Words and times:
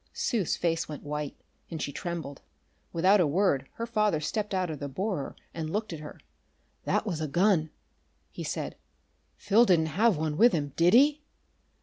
Sue's 0.13 0.57
face 0.57 0.89
went 0.89 1.03
white, 1.03 1.35
and 1.69 1.79
she 1.79 1.91
trembled. 1.91 2.41
Without 2.91 3.19
a 3.21 3.27
word 3.27 3.69
her 3.73 3.85
father 3.85 4.19
stepped 4.19 4.51
out 4.51 4.71
of 4.71 4.79
the 4.79 4.89
borer 4.89 5.35
and 5.53 5.69
looked 5.69 5.93
at 5.93 5.99
her. 5.99 6.19
"That 6.85 7.05
was 7.05 7.21
a 7.21 7.27
gun!" 7.27 7.69
he 8.31 8.43
said. 8.43 8.75
"Phil 9.37 9.63
didn't 9.63 9.93
have 10.01 10.17
one 10.17 10.37
with 10.37 10.53
him, 10.53 10.73
did 10.75 10.95
he?" 10.95 11.21